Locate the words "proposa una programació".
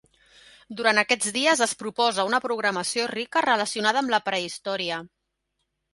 1.83-3.07